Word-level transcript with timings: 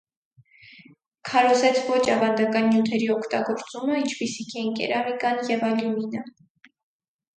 Քարոզեց 1.31 1.81
ոչ 1.89 1.99
ավանդական 2.13 2.69
նյութերի 2.71 3.11
օգտագործումը, 3.17 3.99
ինչպիսիք 4.05 4.57
էին 4.63 4.73
կերամիկան 4.81 5.43
և 5.55 5.67
ալյումինը։ 5.69 6.25